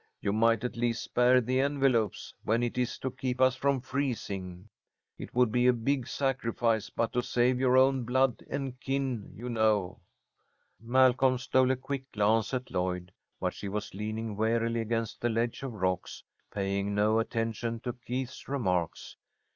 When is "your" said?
7.59-7.77